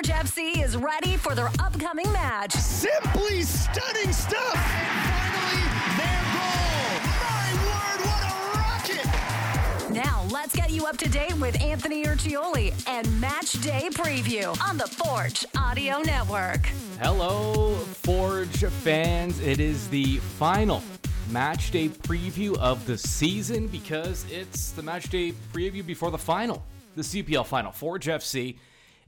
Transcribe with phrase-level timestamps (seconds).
[0.00, 2.52] Forge FC is ready for their upcoming match.
[2.52, 4.54] Simply stunning stuff.
[4.54, 5.62] Finally,
[5.98, 7.00] their goal.
[7.20, 9.92] My word, what a rocket!
[9.92, 14.78] Now, let's get you up to date with Anthony Urciuoli and Match Day Preview on
[14.78, 16.64] the Forge Audio Network.
[17.02, 19.38] Hello, Forge fans.
[19.40, 20.82] It is the final
[21.30, 26.62] match day preview of the season because it's the match day preview before the final,
[26.96, 27.70] the CPL final.
[27.70, 28.56] Forge FC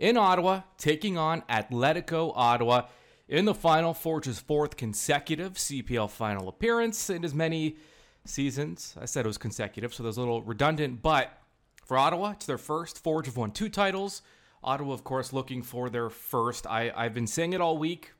[0.02, 2.88] in Ottawa taking on Atletico Ottawa
[3.28, 3.94] in the final.
[3.94, 7.76] Forge's fourth consecutive CPL final appearance in as many
[8.24, 8.96] seasons.
[9.00, 11.38] I said it was consecutive, so there's a little redundant, but
[11.86, 13.02] for Ottawa, it's their first.
[13.02, 14.22] Forge have won two titles.
[14.64, 16.66] Ottawa, of course, looking for their first.
[16.66, 18.12] I, I've been saying it all week.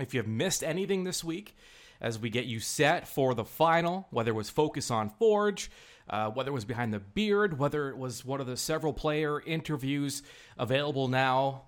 [0.00, 1.56] If you have missed anything this week,
[2.00, 5.70] as we get you set for the final, whether it was focus on Forge,
[6.10, 9.40] uh, whether it was behind the beard, whether it was one of the several player
[9.40, 10.22] interviews
[10.58, 11.62] available now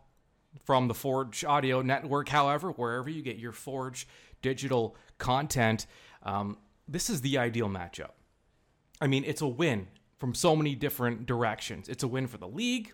[0.65, 4.07] from the Forge Audio Network, however, wherever you get your Forge
[4.43, 5.87] digital content,
[6.25, 8.11] um, this is the ideal matchup.
[9.01, 11.89] I mean, it's a win from so many different directions.
[11.89, 12.93] It's a win for the league.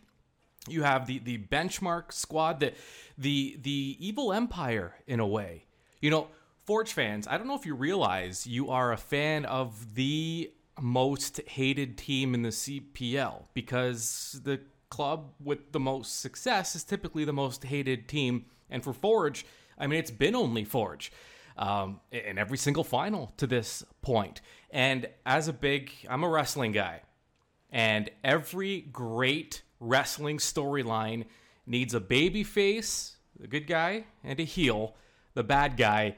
[0.68, 2.72] You have the the benchmark squad, the
[3.16, 5.64] the the evil empire in a way.
[6.00, 6.28] You know,
[6.64, 11.40] Forge fans, I don't know if you realize you are a fan of the most
[11.46, 17.32] hated team in the CPL because the club with the most success is typically the
[17.32, 18.46] most hated team.
[18.70, 19.44] And for Forge,
[19.78, 21.12] I mean, it's been only Forge
[21.56, 24.40] um, in every single final to this point.
[24.70, 27.02] And as a big, I'm a wrestling guy,
[27.70, 31.24] and every great wrestling storyline
[31.66, 34.94] needs a baby face, the good guy, and a heel,
[35.34, 36.16] the bad guy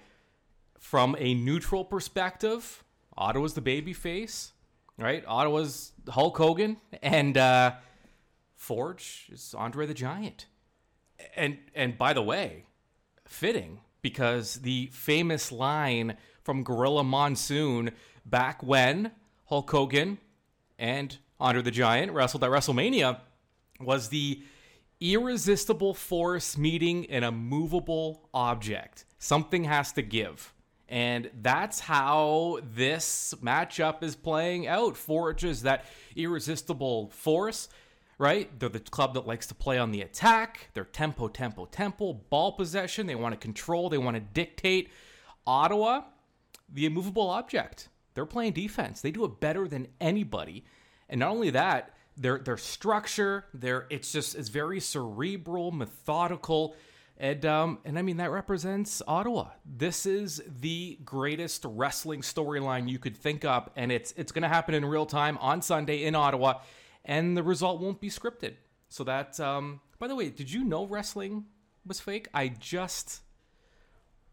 [0.79, 2.85] from a neutral perspective,
[3.17, 4.53] Ottawa's the baby face,
[4.99, 5.25] right?
[5.27, 7.75] Ottawa's Hulk Hogan, and uh,
[8.57, 10.47] Forge is Andre the Giant.
[11.37, 12.65] And and by the way,
[13.27, 17.93] fitting because the famous line from Gorilla Monsoon
[18.25, 19.13] back when
[19.47, 20.19] Hulk Hogan
[20.79, 23.21] and Andre the Giant wrestled at WrestleMania
[23.81, 24.43] was the
[25.01, 29.05] irresistible force meeting an immovable object.
[29.19, 30.53] Something has to give.
[30.91, 34.97] And that's how this matchup is playing out.
[34.97, 35.85] Forge is that
[36.17, 37.69] irresistible force,
[38.19, 38.51] right?
[38.59, 40.69] They're the club that likes to play on the attack.
[40.75, 43.07] They're tempo, tempo, tempo, ball possession.
[43.07, 44.91] They want to control, they want to dictate.
[45.47, 46.03] Ottawa,
[46.69, 47.89] the immovable object.
[48.15, 49.01] They're playing defense.
[49.01, 50.65] They do it better than anybody.
[51.09, 56.75] And not only that, their their structure, their it's just it's very cerebral, methodical.
[57.21, 59.49] And um, and I mean that represents Ottawa.
[59.67, 64.49] This is the greatest wrestling storyline you could think up, and it's it's going to
[64.49, 66.63] happen in real time on Sunday in Ottawa,
[67.05, 68.55] and the result won't be scripted.
[68.89, 71.45] So that, um, by the way, did you know wrestling
[71.87, 72.27] was fake?
[72.33, 73.21] I just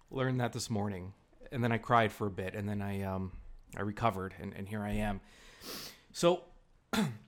[0.09, 1.11] learned that this morning,
[1.51, 3.33] and then I cried for a bit, and then I um,
[3.75, 5.19] I recovered, and, and here I am.
[6.13, 6.45] So.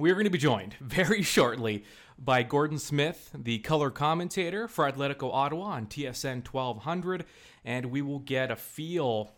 [0.00, 1.84] We're going to be joined very shortly
[2.18, 7.26] by Gordon Smith, the color commentator for Atletico Ottawa on TSN 1200,
[7.66, 9.32] and we will get a feel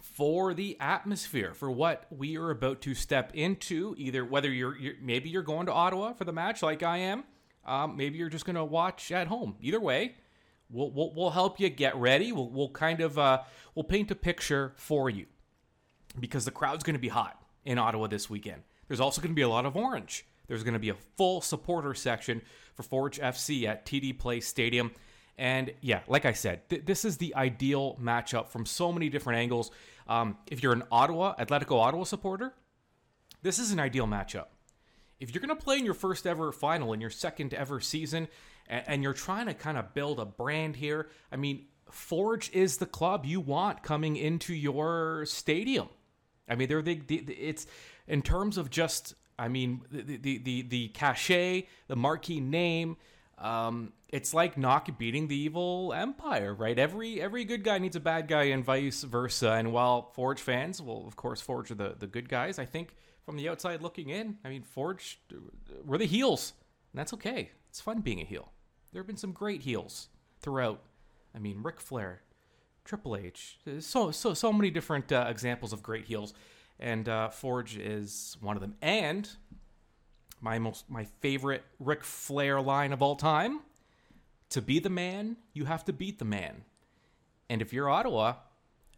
[0.00, 3.94] for the atmosphere for what we are about to step into.
[3.98, 7.24] Either whether you're, you're maybe you're going to Ottawa for the match like I am,
[7.66, 9.56] um, maybe you're just going to watch at home.
[9.60, 10.14] Either way,
[10.70, 12.32] we'll, we'll, we'll help you get ready.
[12.32, 13.42] We'll, we'll kind of uh,
[13.74, 15.26] we'll paint a picture for you
[16.18, 18.62] because the crowd's going to be hot in Ottawa this weekend.
[18.90, 20.26] There's also going to be a lot of orange.
[20.48, 22.42] There's going to be a full supporter section
[22.74, 24.90] for Forge FC at TD Place Stadium.
[25.38, 29.38] And yeah, like I said, th- this is the ideal matchup from so many different
[29.38, 29.70] angles.
[30.08, 32.52] Um, if you're an Ottawa, Atletico Ottawa supporter,
[33.42, 34.46] this is an ideal matchup.
[35.20, 38.26] If you're going to play in your first ever final in your second ever season,
[38.66, 42.78] and, and you're trying to kind of build a brand here, I mean, Forge is
[42.78, 45.90] the club you want coming into your stadium.
[46.50, 47.66] I mean, they're the, the it's
[48.10, 52.98] in terms of just I mean the the the, the cachet, the marquee name.
[53.38, 56.78] Um, it's like not beating the evil empire, right?
[56.78, 59.52] Every every good guy needs a bad guy, and vice versa.
[59.52, 62.58] And while Forge fans, well, of course, Forge are the the good guys.
[62.58, 62.94] I think
[63.24, 65.20] from the outside looking in, I mean, Forge
[65.86, 66.52] we're the heels,
[66.92, 67.50] and that's okay.
[67.70, 68.52] It's fun being a heel.
[68.92, 70.08] There have been some great heels
[70.40, 70.82] throughout.
[71.34, 72.22] I mean, Ric Flair,
[72.84, 76.34] Triple H, so so so many different uh, examples of great heels
[76.80, 78.74] and uh, Forge is one of them.
[78.82, 79.28] And
[80.40, 83.60] my most my favorite Ric Flair line of all time:
[84.50, 86.64] "To be the man, you have to beat the man."
[87.48, 88.34] And if you're Ottawa,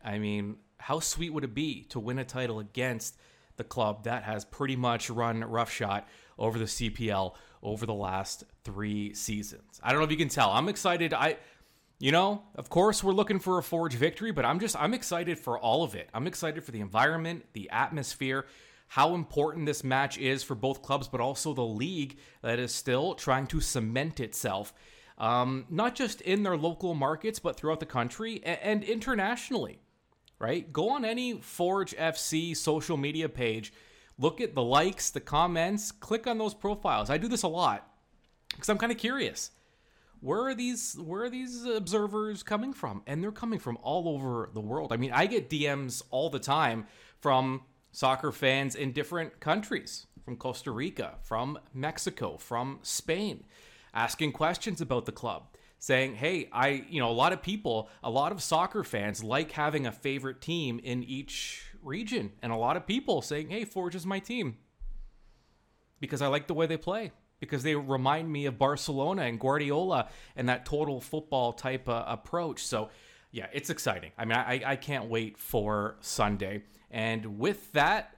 [0.04, 3.16] I mean, how sweet would it be to win a title against
[3.56, 6.04] the club that has pretty much run roughshod
[6.38, 9.80] over the CPL over the last three seasons.
[9.82, 10.50] I don't know if you can tell.
[10.50, 11.14] I'm excited.
[11.14, 11.36] I,
[12.02, 15.38] you know, of course we're looking for a Forge victory, but I'm just I'm excited
[15.38, 16.08] for all of it.
[16.12, 18.46] I'm excited for the environment, the atmosphere,
[18.88, 23.14] how important this match is for both clubs, but also the league that is still
[23.14, 24.74] trying to cement itself,
[25.16, 29.78] um, not just in their local markets, but throughout the country and, and internationally.
[30.40, 30.72] Right?
[30.72, 33.72] Go on any Forge FC social media page
[34.18, 37.10] look at the likes, the comments, click on those profiles.
[37.10, 37.88] I do this a lot
[38.50, 39.52] because I'm kind of curious.
[40.22, 43.02] Where are these where are these observers coming from?
[43.08, 44.92] And they're coming from all over the world.
[44.92, 46.86] I mean, I get DMs all the time
[47.18, 53.42] from soccer fans in different countries, from Costa Rica, from Mexico, from Spain,
[53.92, 55.48] asking questions about the club
[55.80, 59.50] saying, "Hey, I, you know, a lot of people, a lot of soccer fans like
[59.50, 63.96] having a favorite team in each region, and a lot of people saying, "Hey, Forge
[63.96, 64.58] is my team,"
[65.98, 67.10] because I like the way they play.
[67.42, 72.64] Because they remind me of Barcelona and Guardiola and that total football type uh, approach.
[72.64, 72.90] So,
[73.32, 74.12] yeah, it's exciting.
[74.16, 76.62] I mean, I, I can't wait for Sunday.
[76.88, 78.14] And with that,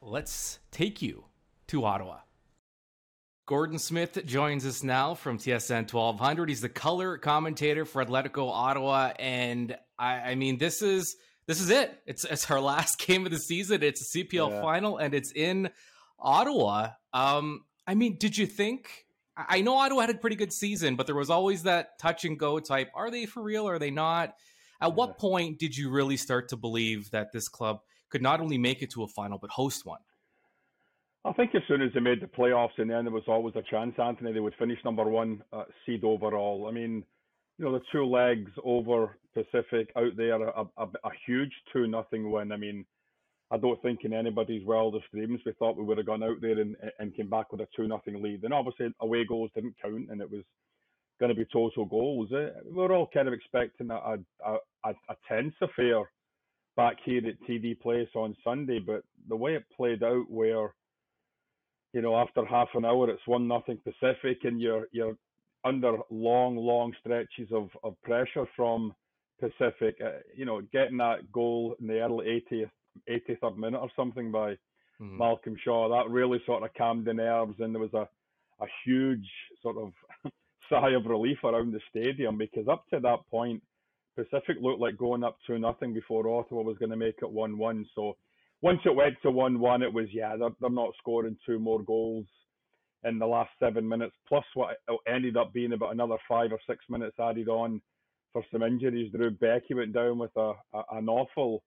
[0.00, 1.24] let's take you
[1.66, 2.18] to Ottawa.
[3.46, 6.50] Gordon Smith joins us now from TSN 1200.
[6.50, 9.12] He's the color commentator for Atletico Ottawa.
[9.18, 11.16] And I, I mean, this is
[11.46, 11.98] this is it.
[12.06, 13.82] It's it's our last game of the season.
[13.82, 14.62] It's a CPL yeah.
[14.62, 15.70] final, and it's in
[16.18, 16.90] Ottawa.
[17.12, 19.06] Um, I mean, did you think?
[19.34, 22.38] I know Ottawa had a pretty good season, but there was always that touch and
[22.38, 22.90] go type.
[22.94, 23.66] Are they for real?
[23.66, 24.34] Are they not?
[24.80, 27.80] At what point did you really start to believe that this club
[28.10, 30.00] could not only make it to a final but host one?
[31.24, 33.62] I think as soon as they made the playoffs, and then there was always a
[33.62, 36.66] chance, Anthony, they would finish number one uh, seed overall.
[36.68, 37.02] I mean,
[37.58, 42.30] you know, the two legs over Pacific out there, a, a, a huge 2 nothing
[42.30, 42.52] win.
[42.52, 42.84] I mean,
[43.50, 46.58] I don't think in anybody's wildest dreams we thought we would have gone out there
[46.60, 48.44] and, and came back with a 2 nothing lead.
[48.44, 50.42] And obviously, away goals didn't count and it was
[51.18, 52.28] going to be total goals.
[52.32, 54.18] Eh, we were all kind of expecting a, a,
[54.84, 56.04] a, a tense affair
[56.76, 60.74] back here at TD Place on Sunday, but the way it played out, where
[61.92, 65.16] you know after half an hour it's one nothing Pacific, and you're you're
[65.64, 68.94] under long, long stretches of, of pressure from
[69.40, 69.96] Pacific.
[70.02, 72.70] Uh, you know, getting that goal in the early 80th,
[73.08, 74.52] 83rd minute or something by
[75.00, 75.18] mm-hmm.
[75.18, 78.08] Malcolm Shaw, that really sort of calmed the nerves, and there was a,
[78.62, 79.28] a huge
[79.62, 79.92] sort of
[80.70, 83.62] sigh of relief around the stadium because up to that point,
[84.16, 87.56] Pacific looked like going up two nothing before Ottawa was going to make it one
[87.56, 87.86] one.
[87.94, 88.16] So
[88.62, 91.82] once it went to one one, it was yeah they're, they're not scoring two more
[91.82, 92.26] goals
[93.04, 96.84] in the last seven minutes, plus what ended up being about another five or six
[96.88, 97.80] minutes added on
[98.32, 99.12] for some injuries.
[99.12, 101.62] Drew Beckie went down with a, a an awful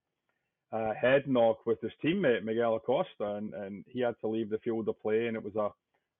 [0.71, 4.59] uh, head knock with his teammate Miguel Acosta, and, and he had to leave the
[4.59, 5.69] field of play, and it was a,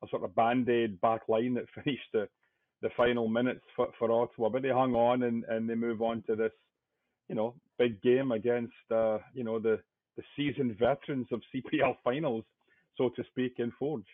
[0.06, 2.28] a sort of band-aid back line that finished the,
[2.82, 4.50] the final minutes for, for Ottawa.
[4.50, 6.52] But they hung on and, and they move on to this,
[7.30, 9.80] you know, big game against, uh, you know, the,
[10.18, 12.44] the seasoned veterans of CPL finals,
[12.98, 14.06] so to speak, in Forge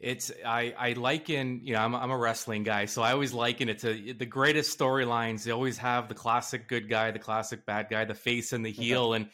[0.00, 3.68] it's I I liken you know I'm I'm a wrestling guy, so I always liken
[3.68, 5.44] it to the greatest storylines.
[5.44, 8.72] They always have the classic good guy, the classic bad guy, the face and the
[8.72, 9.28] heel, and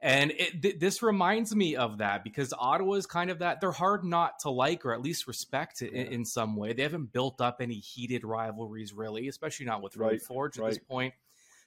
[0.00, 3.60] and it, th- this reminds me of that because Ottawa is kind of that.
[3.60, 6.72] They're hard not to like or at least respect in, in some way.
[6.72, 10.70] They haven't built up any heated rivalries really, especially not with right, Forge at right.
[10.70, 11.14] this point.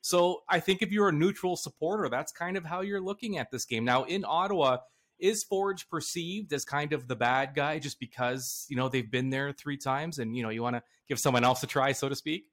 [0.01, 3.51] So I think if you're a neutral supporter, that's kind of how you're looking at
[3.51, 3.85] this game.
[3.85, 4.77] Now in Ottawa
[5.21, 9.29] is Forge perceived as kind of the bad guy just because you know they've been
[9.29, 12.09] there three times, and you know you want to give someone else a try, so
[12.09, 12.45] to speak?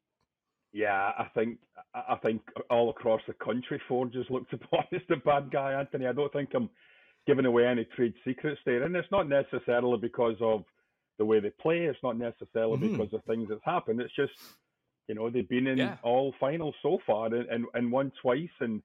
[0.72, 1.58] Yeah, I think
[1.94, 6.06] I think all across the country, Forge is looked upon as the bad guy, Anthony.
[6.06, 6.70] I don't think I'm
[7.26, 10.64] giving away any trade secrets there, and it's not necessarily because of
[11.18, 11.80] the way they play.
[11.80, 12.96] It's not necessarily mm-hmm.
[12.96, 14.00] because of things that's happened.
[14.00, 14.32] It's just
[15.08, 15.96] you know they've been in yeah.
[16.02, 18.82] all finals so far and, and and won twice and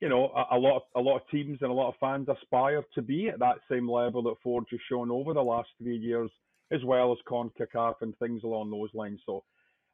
[0.00, 2.28] you know, a, a, lot of a lot of teams and a lot of fans
[2.28, 5.96] aspire to be at that same level that Forge has shown over the last three
[5.96, 6.30] years,
[6.72, 9.20] as well as CONCACAF and things along those lines.
[9.26, 9.44] So,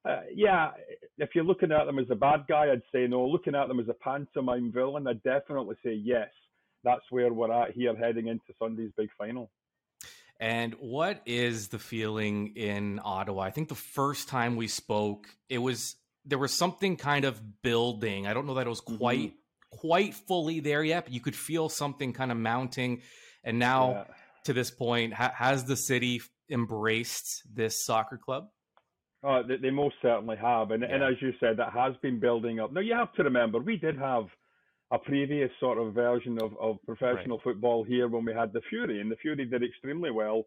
[0.08, 0.70] uh, yeah,
[1.18, 3.26] if you're looking at them as a bad guy, I'd say no.
[3.26, 6.28] Looking at them as a pantomime villain, I'd definitely say yes.
[6.84, 9.50] That's where we're at here, heading into Sunday's big final.
[10.38, 13.42] And what is the feeling in Ottawa?
[13.42, 18.26] I think the first time we spoke, it was there was something kind of building.
[18.26, 18.98] I don't know that it was mm-hmm.
[18.98, 19.34] quite
[19.70, 23.02] quite fully there yet, but you could feel something kind of mounting.
[23.44, 24.14] And now, yeah.
[24.44, 26.20] to this point, ha- has the city
[26.50, 28.48] embraced this soccer club?
[29.22, 30.94] Oh, they, they most certainly have, and yeah.
[30.94, 32.72] and as you said, that has been building up.
[32.72, 34.26] Now you have to remember, we did have
[34.92, 37.44] a previous sort of version of, of professional right.
[37.44, 40.44] football here when we had the Fury, and the Fury did extremely well.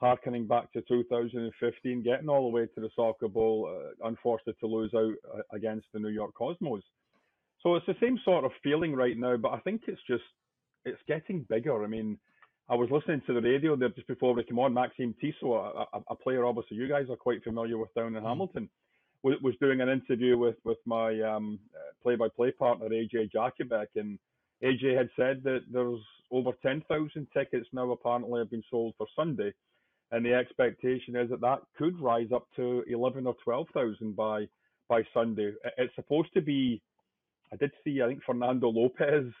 [0.00, 4.66] harkening back to 2015, getting all the way to the Soccer Bowl, uh, unfortunate to
[4.66, 6.82] lose out uh, against the New York Cosmos.
[7.62, 10.24] So it's the same sort of feeling right now, but I think it's just
[10.84, 11.84] it's getting bigger.
[11.84, 12.18] I mean,
[12.68, 14.74] I was listening to the radio there just before we came on.
[14.74, 18.26] Maxime Tissot, a, a, player obviously you guys are quite familiar with down in mm-hmm.
[18.26, 18.68] Hamilton,
[19.22, 21.58] was, was doing an interview with with my um,
[22.02, 24.18] play-by-play partner AJ Jakubek, and
[24.62, 26.00] AJ had said that there's
[26.30, 29.52] over 10,000 tickets now apparently have been sold for Sunday,
[30.10, 34.46] and the expectation is that that could rise up to 11 or 12,000 by
[34.88, 35.52] by Sunday.
[35.78, 36.82] It's supposed to be.
[37.52, 38.00] I did see.
[38.02, 39.32] I think Fernando Lopez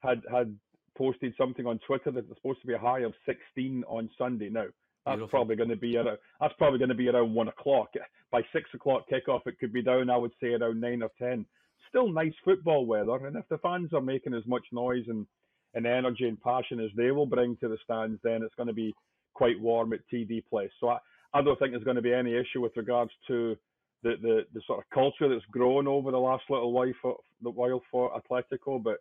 [0.00, 0.56] had had
[0.96, 4.48] posted something on Twitter that it's supposed to be a high of 16 on Sunday.
[4.48, 4.66] Now
[5.04, 5.28] that's Beautiful.
[5.28, 6.18] probably going to be around.
[6.40, 7.88] That's probably going to be around one o'clock.
[8.30, 10.10] By six o'clock kickoff, it could be down.
[10.10, 11.46] I would say around nine or ten.
[11.88, 15.26] Still nice football weather, and if the fans are making as much noise and
[15.74, 18.72] and energy and passion as they will bring to the stands, then it's going to
[18.72, 18.94] be
[19.34, 20.70] quite warm at TD Place.
[20.80, 20.98] So I,
[21.34, 23.56] I don't think there's going to be any issue with regards to
[24.02, 27.50] the, the, the sort of culture that's grown over the last little while for, the
[27.50, 28.82] while for Atletico.
[28.82, 28.98] But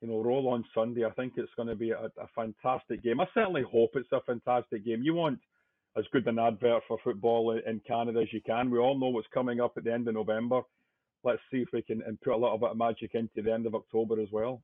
[0.00, 1.04] you know, roll on Sunday.
[1.04, 3.20] I think it's going to be a, a fantastic game.
[3.20, 5.02] I certainly hope it's a fantastic game.
[5.02, 5.38] You want
[5.96, 8.70] as good an advert for football in Canada as you can.
[8.70, 10.60] We all know what's coming up at the end of November.
[11.24, 13.66] Let's see if we can and put a little bit of magic into the end
[13.66, 14.62] of October as well.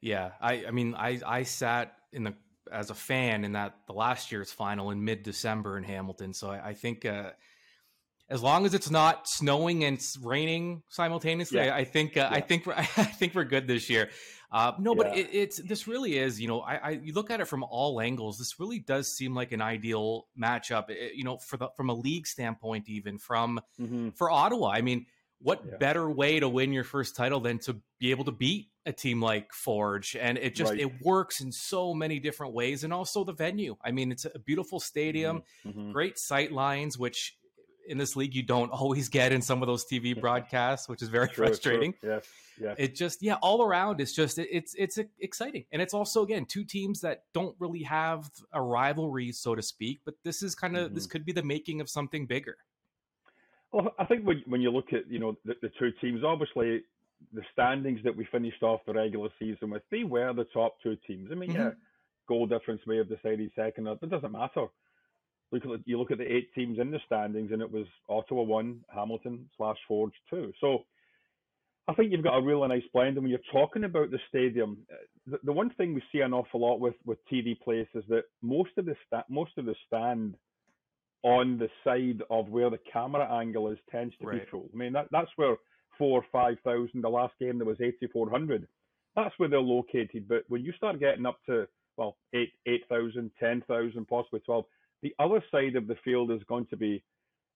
[0.00, 2.34] Yeah, I, I mean, I, I sat in the
[2.72, 6.50] as a fan in that the last year's final in mid December in Hamilton, so
[6.50, 7.30] I, I think uh,
[8.28, 11.74] as long as it's not snowing and raining simultaneously, yeah.
[11.74, 12.36] I, I, think uh, yeah.
[12.36, 14.10] I think we're, I think we're good this year.
[14.50, 15.02] Uh, no, yeah.
[15.02, 16.40] but it, it's this really is.
[16.40, 18.38] You know, I, I, you look at it from all angles.
[18.38, 20.88] This really does seem like an ideal matchup.
[20.88, 24.10] It, you know, for the from a league standpoint, even from mm-hmm.
[24.10, 24.70] for Ottawa.
[24.70, 25.06] I mean,
[25.40, 28.92] what better way to win your first title than to be able to beat a
[28.92, 30.16] team like Forge?
[30.18, 30.80] And it just right.
[30.80, 33.76] it works in so many different ways, and also the venue.
[33.84, 35.78] I mean, it's a beautiful stadium, mm-hmm.
[35.78, 35.92] mm-hmm.
[35.92, 37.36] great sight lines, which
[37.88, 41.08] in this league you don't always get in some of those TV broadcasts, which is
[41.08, 41.94] very true, frustrating.
[42.00, 42.10] True.
[42.14, 42.28] Yes,
[42.60, 42.74] yeah.
[42.78, 46.44] It just yeah, all around it's just it, it's it's exciting, and it's also again
[46.44, 50.00] two teams that don't really have a rivalry, so to speak.
[50.04, 50.94] But this is kind of mm-hmm.
[50.94, 52.56] this could be the making of something bigger.
[53.72, 56.82] Well, I think when when you look at you know the, the two teams, obviously
[57.32, 60.96] the standings that we finished off the regular season with, they were the top two
[61.06, 61.30] teams.
[61.32, 61.60] I mean, mm-hmm.
[61.60, 61.70] yeah,
[62.28, 64.66] goal difference may have decided second, but it doesn't matter
[65.52, 67.86] look at the, you look at the eight teams in the standings, and it was
[68.08, 70.52] Ottawa one, Hamilton slash Forge two.
[70.60, 70.84] So
[71.88, 73.16] I think you've got a really nice blend.
[73.16, 76.32] And when you're talking about the stadium, uh, the, the one thing we see an
[76.32, 79.74] awful lot with with TD Place is that most of the sta- most of the
[79.86, 80.34] stand
[81.22, 84.44] on the side of where the camera angle is tends to right.
[84.44, 84.68] be full.
[84.72, 85.56] I mean that that's where
[85.96, 87.02] four five thousand.
[87.02, 88.66] The last game there was eighty four hundred.
[89.14, 90.28] That's where they're located.
[90.28, 94.64] But when you start getting up to well eight eight thousand, ten thousand, possibly twelve,
[95.02, 97.02] the other side of the field is going to be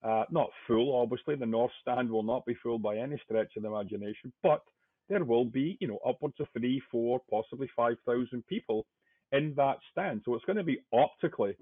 [0.03, 1.35] uh, not full, obviously.
[1.35, 4.61] The north stand will not be full by any stretch of the imagination, but
[5.09, 8.85] there will be, you know, upwards of three, four, possibly 5,000 people
[9.31, 10.21] in that stand.
[10.25, 11.55] So it's going to be optically,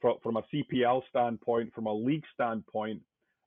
[0.00, 3.00] from, from a CPL standpoint, from a league standpoint,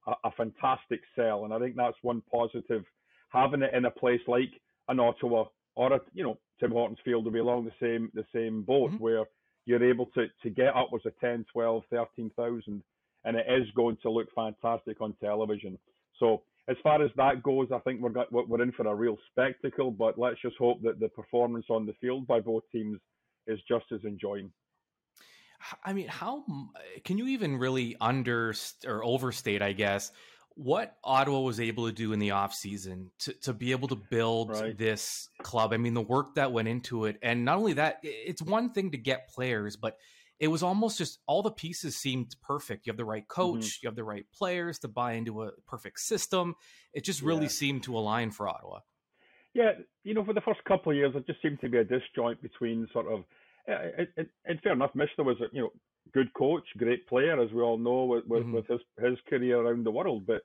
[0.08, 1.46] a, a, fantastic sell.
[1.46, 2.84] And I think that's one positive.
[3.30, 4.52] Having it in a place like
[4.88, 8.26] an Ottawa or a, you know, Tim Hortons Field will be along the same the
[8.34, 9.04] same boat mm-hmm.
[9.04, 9.26] where
[9.70, 12.84] you're able to, to get upwards of 10, 12, 13,000,
[13.24, 15.78] and it is going to look fantastic on television.
[16.20, 19.18] So as far as that goes, I think we're got, we're in for a real
[19.32, 19.92] spectacle.
[19.92, 23.00] But let's just hope that the performance on the field by both teams
[23.46, 24.52] is just as enjoying.
[25.84, 26.44] I mean, how
[27.04, 28.56] can you even really under
[28.88, 30.12] or overstate, I guess,
[30.60, 34.50] what Ottawa was able to do in the offseason to, to be able to build
[34.50, 34.78] right.
[34.78, 35.72] this club.
[35.72, 37.18] I mean, the work that went into it.
[37.22, 39.96] And not only that, it's one thing to get players, but
[40.38, 42.86] it was almost just all the pieces seemed perfect.
[42.86, 43.80] You have the right coach, mm-hmm.
[43.84, 46.56] you have the right players to buy into a perfect system.
[46.94, 47.48] It just really yeah.
[47.48, 48.80] seemed to align for Ottawa.
[49.54, 49.72] Yeah,
[50.04, 52.42] you know, for the first couple of years, it just seemed to be a disjoint
[52.42, 53.24] between sort of.
[53.66, 55.70] And fair enough, Mista was a you know
[56.14, 58.54] good coach, great player, as we all know, with, with, mm-hmm.
[58.54, 60.26] with his his career around the world.
[60.26, 60.42] But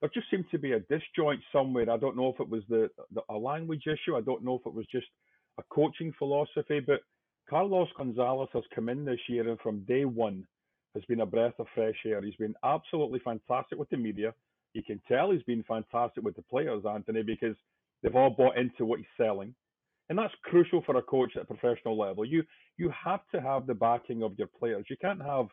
[0.00, 1.90] there just seemed to be a disjoint somewhere.
[1.90, 4.16] I don't know if it was the, the a language issue.
[4.16, 5.06] I don't know if it was just
[5.58, 6.80] a coaching philosophy.
[6.80, 7.00] But
[7.48, 10.46] Carlos Gonzalez has come in this year and from day one
[10.94, 12.20] has been a breath of fresh air.
[12.22, 14.34] He's been absolutely fantastic with the media.
[14.74, 17.56] You can tell he's been fantastic with the players, Anthony, because
[18.02, 19.54] they've all bought into what he's selling.
[20.08, 22.24] And that's crucial for a coach at a professional level.
[22.24, 22.42] You
[22.76, 24.84] you have to have the backing of your players.
[24.90, 25.46] You can't have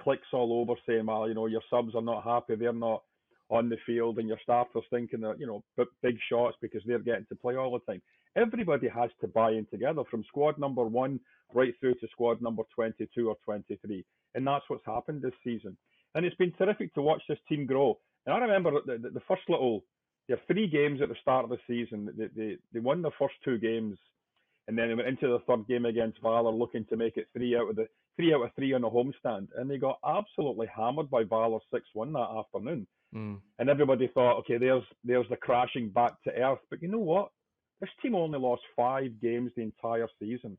[0.00, 3.02] clicks all over saying, well, you know, your subs are not happy, they're not
[3.50, 5.62] on the field, and your starters thinking that, you know,
[6.02, 8.02] big shots because they're getting to play all the time.
[8.34, 11.20] Everybody has to buy in together from squad number one
[11.54, 14.04] right through to squad number 22 or 23.
[14.34, 15.76] And that's what's happened this season.
[16.14, 17.98] And it's been terrific to watch this team grow.
[18.24, 19.84] And I remember the, the, the first little,
[20.28, 22.08] they have three games at the start of the season.
[22.16, 23.98] They, they, they won the first two games,
[24.68, 27.56] and then they went into the third game against Valor, looking to make it three
[27.56, 31.10] out of the three out of three on the homestand, and they got absolutely hammered
[31.10, 32.86] by Valor six one that afternoon.
[33.14, 33.38] Mm.
[33.58, 36.60] And everybody thought, okay, there's there's the crashing back to earth.
[36.70, 37.30] But you know what?
[37.80, 40.56] This team only lost five games the entire season.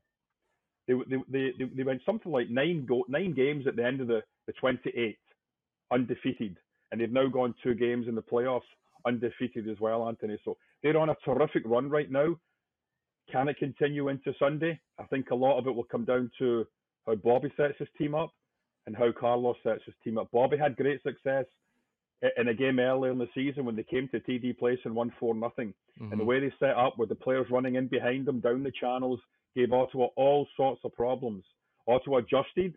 [0.87, 4.07] They they they, they went something like nine go, nine games at the end of
[4.07, 5.17] the the 28,
[5.89, 6.57] undefeated,
[6.91, 8.61] and they've now gone two games in the playoffs
[9.05, 10.37] undefeated as well, Anthony.
[10.43, 12.35] So they're on a terrific run right now.
[13.31, 14.79] Can it continue into Sunday?
[14.99, 16.65] I think a lot of it will come down to
[17.05, 18.31] how Bobby sets his team up
[18.85, 20.29] and how Carlos sets his team up.
[20.31, 21.45] Bobby had great success
[22.37, 25.11] in a game earlier in the season when they came to TD Place and won
[25.19, 25.73] four nothing.
[25.99, 26.11] Mm-hmm.
[26.11, 28.71] And the way they set up with the players running in behind them down the
[28.79, 29.19] channels
[29.55, 31.43] gave Ottawa all sorts of problems.
[31.87, 32.75] Ottawa adjusted.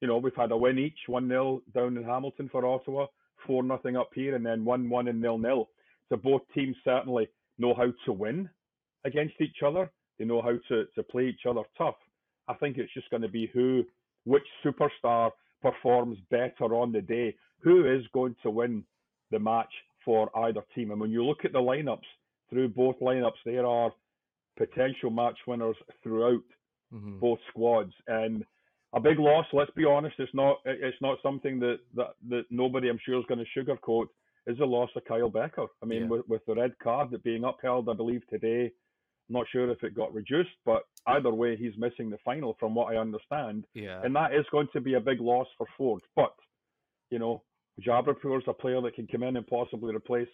[0.00, 3.06] You know, we've had a win each, one 0 down in Hamilton for Ottawa,
[3.46, 5.68] four nothing up here, and then one one and nil nil.
[6.08, 7.28] So both teams certainly
[7.58, 8.48] know how to win
[9.04, 9.90] against each other.
[10.18, 11.96] They know how to, to play each other tough.
[12.48, 13.84] I think it's just going to be who,
[14.24, 15.30] which superstar
[15.62, 17.36] performs better on the day.
[17.60, 18.84] Who is going to win
[19.30, 19.72] the match
[20.04, 20.90] for either team?
[20.90, 22.08] And when you look at the lineups
[22.50, 23.92] through both lineups, there are
[24.56, 26.42] potential match winners throughout
[26.92, 27.18] mm-hmm.
[27.18, 27.92] both squads.
[28.06, 28.44] And
[28.94, 29.46] a big loss.
[29.52, 30.16] Let's be honest.
[30.18, 30.58] It's not.
[30.64, 34.06] It's not something that that, that nobody I'm sure is going to sugarcoat.
[34.46, 35.66] Is the loss of Kyle Bekker.
[35.82, 36.08] I mean, yeah.
[36.08, 38.72] with, with the red card that being upheld, I believe today
[39.28, 42.74] I'm not sure if it got reduced, but either way, he's missing the final from
[42.74, 43.66] what I understand.
[43.74, 44.00] Yeah.
[44.02, 46.02] And that is going to be a big loss for Forge.
[46.16, 46.32] But,
[47.10, 47.42] you know,
[47.78, 50.28] Hojabrpour's a player that can come in and possibly replace,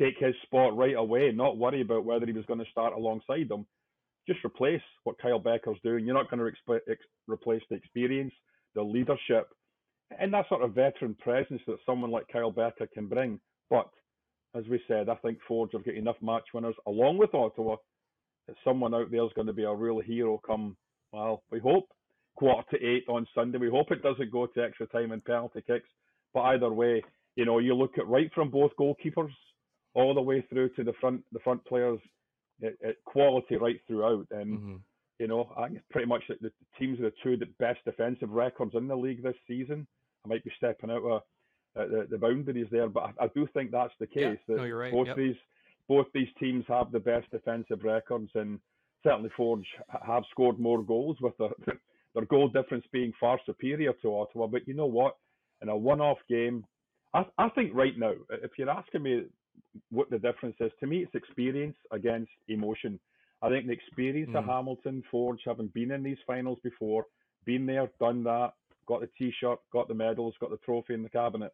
[0.00, 3.48] take his spot right away, not worry about whether he was going to start alongside
[3.48, 3.66] them.
[4.26, 6.04] Just replace what Kyle Bekker's doing.
[6.04, 6.46] You're not going to
[6.90, 8.32] ex- replace the experience,
[8.74, 9.48] the leadership,
[10.18, 13.40] and that sort of veteran presence that someone like Kyle Bekker can bring.
[13.70, 13.88] But
[14.54, 17.76] as we said, I think Forge have got enough match winners along with Ottawa
[18.46, 20.76] that someone out there is going to be a real hero come,
[21.12, 21.88] well, we hope,
[22.36, 23.58] quarter to eight on Sunday.
[23.58, 25.88] We hope it doesn't go to extra time and penalty kicks.
[26.32, 27.02] But either way,
[27.36, 29.32] you know, you look at right from both goalkeepers
[29.94, 32.00] all the way through to the front the front players,
[32.60, 34.26] it, it, quality right throughout.
[34.30, 34.76] And mm-hmm.
[35.18, 37.80] you know, I think it's pretty much the, the teams are the two the best
[37.84, 39.86] defensive records in the league this season.
[40.24, 41.22] I might be stepping out of
[41.76, 44.38] uh, the, the boundaries there, but I, I, do think that's the case.
[44.48, 44.54] Yeah.
[44.54, 44.92] That no, you're right.
[44.92, 45.16] Both yep.
[45.16, 45.36] these
[45.88, 48.58] both these teams have the best defensive records, and
[49.02, 49.66] certainly Forge
[50.06, 51.50] have scored more goals with their,
[52.14, 54.46] their goal difference being far superior to Ottawa.
[54.46, 55.16] But you know what?
[55.62, 56.64] In a one-off game,
[57.14, 59.24] I, I think right now, if you're asking me
[59.90, 62.98] what the difference is, to me it's experience against emotion.
[63.42, 64.38] I think the experience mm.
[64.38, 67.06] of Hamilton, Forge, having been in these finals before,
[67.44, 68.52] been there, done that,
[68.86, 71.52] got the T-shirt, got the medals, got the trophy in the cabinet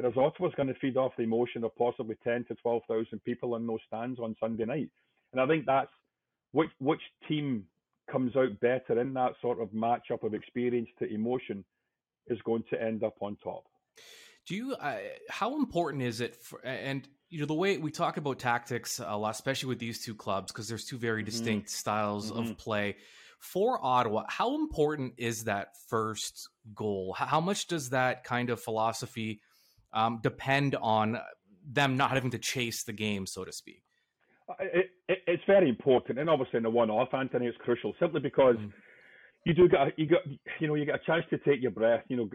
[0.00, 3.66] Whereas Ottawa's going to feed off the emotion of possibly 10 to 12,000 people in
[3.66, 4.88] those stands on Sunday night.
[5.32, 5.90] And I think that's
[6.52, 7.64] which which team
[8.10, 11.66] comes out better in that sort of matchup of experience to emotion
[12.28, 13.64] is going to end up on top.
[14.46, 14.74] Do you?
[14.74, 14.96] Uh,
[15.28, 16.36] how important is it?
[16.36, 20.04] For, and you know the way we talk about tactics a lot, especially with these
[20.04, 21.30] two clubs, because there's two very mm-hmm.
[21.30, 21.74] distinct mm-hmm.
[21.74, 22.50] styles mm-hmm.
[22.50, 22.96] of play.
[23.38, 27.14] For Ottawa, how important is that first goal?
[27.16, 29.40] How much does that kind of philosophy
[29.94, 31.18] um, depend on
[31.66, 33.82] them not having to chase the game, so to speak?
[34.48, 38.20] Uh, it, it, it's very important, and obviously in the one-off, Anthony, it's crucial simply
[38.20, 38.72] because mm.
[39.46, 40.18] you do get a, you get
[40.58, 42.28] you know you get a chance to take your breath, you know,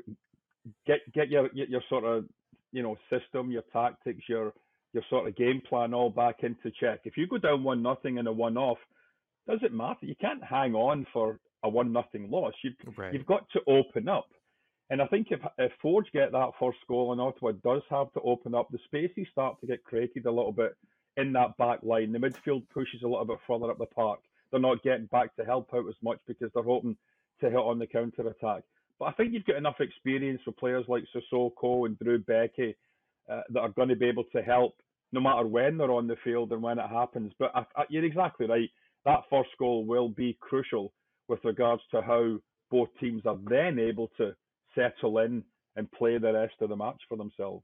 [0.86, 2.26] get get your your sort of
[2.72, 4.54] you know system, your tactics, your
[4.94, 7.02] your sort of game plan all back into check.
[7.04, 8.78] If you go down one nothing in a one-off,
[9.48, 10.06] does it matter?
[10.06, 12.54] You can't hang on for a one nothing loss.
[12.64, 13.14] You've right.
[13.14, 14.28] you've got to open up.
[14.90, 18.22] And I think if if Forge get that first goal and Ottawa does have to
[18.22, 20.76] open up, the spaces start to get created a little bit
[21.18, 22.12] in that back line.
[22.12, 24.20] The midfield pushes a little bit further up the park.
[24.52, 26.98] They're not getting back to help out as much because they're hoping
[27.42, 28.64] to hit on the counter attack.
[29.00, 32.76] But I think you've got enough experience with players like Sissoko and Drew Beckie
[33.30, 34.76] uh, that are going to be able to help
[35.12, 37.32] no matter when they're on the field and when it happens.
[37.40, 38.70] But I, I, you're exactly right.
[39.06, 40.94] That first goal will be crucial
[41.28, 42.38] with regards to how
[42.72, 44.36] both teams are then able to
[44.74, 45.44] settle in
[45.76, 47.64] and play the rest of the match for themselves.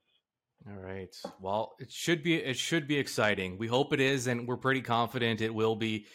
[0.70, 1.16] All right.
[1.40, 3.58] Well, it should be it should be exciting.
[3.58, 6.06] We hope it is, and we're pretty confident it will be.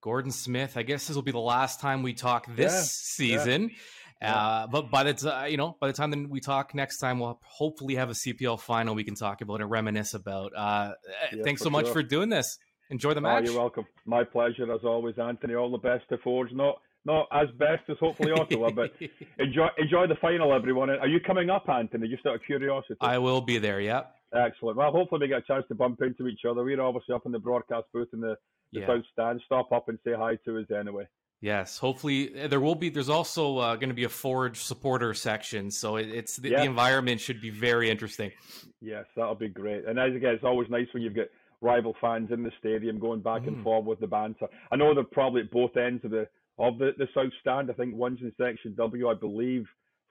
[0.00, 3.62] Gordon Smith, I guess this will be the last time we talk this yeah, season.
[3.62, 3.76] Yeah.
[4.20, 7.20] Uh, but by the time you know, by the time that we talk next time,
[7.20, 10.52] we'll hopefully have a CPL final we can talk about and reminisce about.
[10.56, 10.92] Uh,
[11.32, 11.94] yeah, thanks so much sure.
[11.94, 12.58] for doing this.
[12.90, 13.44] Enjoy the match.
[13.46, 13.86] Oh, you're welcome.
[14.06, 15.54] My pleasure as always, Anthony.
[15.54, 16.52] All the best to Forge.
[16.52, 18.92] Not not as best as hopefully Ottawa, but
[19.38, 20.90] enjoy enjoy the final, everyone.
[20.90, 22.08] Are you coming up, Anthony?
[22.08, 22.96] Just out of curiosity.
[23.00, 23.80] I will be there.
[23.80, 24.14] Yep.
[24.34, 24.76] Excellent.
[24.76, 26.62] Well, hopefully we get a chance to bump into each other.
[26.62, 28.36] We're obviously up in the broadcast booth in the,
[28.72, 28.86] the yeah.
[28.86, 29.40] south stand.
[29.46, 31.06] Stop up and say hi to us anyway.
[31.40, 32.88] Yes, hopefully eh, there will be.
[32.88, 36.60] There's also uh, going to be a Forge supporter section, so it, it's the, yes.
[36.60, 38.32] the, environment should be very interesting.
[38.80, 39.86] Yes, that'll be great.
[39.86, 41.26] And as again, it's always nice when you've got
[41.60, 43.48] rival fans in the stadium going back mm.
[43.48, 44.48] and forth with the banter.
[44.72, 47.70] I know they're probably at both ends of the of the, the south stand.
[47.70, 49.66] I think one's in section W, I believe.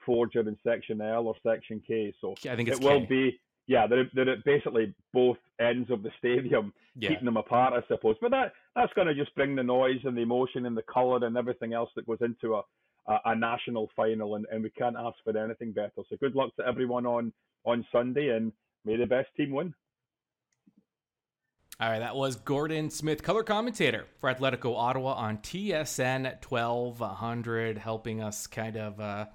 [0.05, 2.13] Forge are in section L or section K.
[2.21, 2.85] So I think it K.
[2.85, 3.37] will be
[3.67, 7.09] yeah, they're, they're at basically both ends of the stadium, yeah.
[7.09, 8.15] keeping them apart, I suppose.
[8.21, 11.25] But that that's going to just bring the noise and the emotion and the colour
[11.25, 12.61] and everything else that goes into a,
[13.11, 15.91] a, a, national final, and, and we can't ask for anything better.
[15.95, 17.33] So good luck to everyone on
[17.65, 18.53] on Sunday, and
[18.85, 19.73] may the best team win.
[21.79, 28.21] All right, that was Gordon Smith, color commentator for Atletico Ottawa on TSN 1200, helping
[28.21, 29.25] us kind of, uh,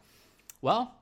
[0.61, 0.95] well,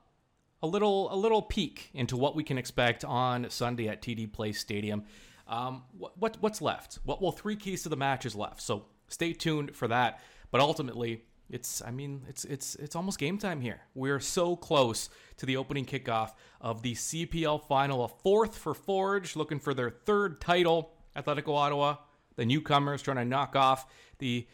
[0.63, 4.59] a little a little peek into what we can expect on Sunday at TD Place
[4.59, 5.03] Stadium.
[5.51, 6.99] Um, what, what what's left?
[7.03, 8.61] What well, three keys to the match is left.
[8.61, 10.21] So stay tuned for that.
[10.49, 13.81] But ultimately, it's I mean it's it's it's almost game time here.
[13.93, 19.35] We're so close to the opening kickoff of the CPL final, a fourth for Forge,
[19.35, 20.93] looking for their third title.
[21.15, 21.97] Atletico Ottawa,
[22.37, 23.85] the newcomers trying to knock off
[24.19, 24.47] the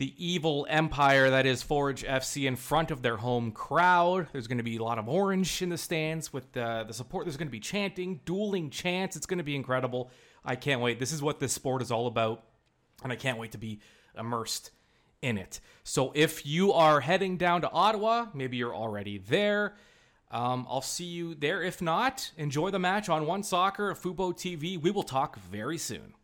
[0.00, 4.28] the evil empire that is Forge FC in front of their home crowd.
[4.32, 7.26] There's going to be a lot of orange in the stands with the, the support.
[7.26, 9.14] There's going to be chanting, dueling chants.
[9.14, 10.10] It's going to be incredible.
[10.42, 11.00] I can't wait.
[11.00, 12.44] This is what this sport is all about,
[13.02, 13.80] and I can't wait to be
[14.18, 14.70] immersed
[15.20, 15.60] in it.
[15.84, 19.74] So if you are heading down to Ottawa, maybe you're already there.
[20.30, 21.62] Um, I'll see you there.
[21.62, 24.80] If not, enjoy the match on One Soccer, Fubo TV.
[24.80, 26.14] We will talk very soon.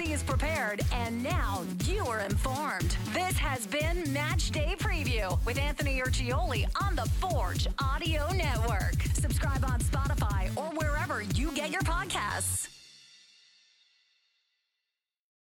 [0.00, 2.96] Is prepared, and now you are informed.
[3.12, 8.94] This has been Match Day Preview with Anthony Urciuoli on the Forge Audio Network.
[9.14, 12.77] Subscribe on Spotify or wherever you get your podcasts.